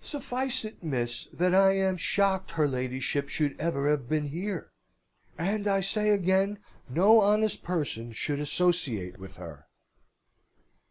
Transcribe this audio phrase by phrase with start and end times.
[0.00, 4.72] Suffice it, miss, that I am shocked her ladyship should ever have been here;
[5.36, 9.66] and I say again, no honest person should associate with her!"